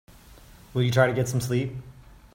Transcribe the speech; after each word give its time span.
Will 0.73 0.81
you 0.81 0.89
try 0.89 1.05
to 1.05 1.13
get 1.13 1.27
some 1.27 1.39
sleep? 1.39 1.73